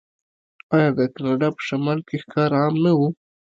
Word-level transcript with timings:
آیا 0.75 0.89
د 0.97 0.99
کاناډا 1.13 1.49
په 1.55 1.61
شمال 1.67 1.99
کې 2.07 2.15
ښکار 2.23 2.51
عام 2.59 2.75
نه 2.83 2.91
و؟ 2.97 2.99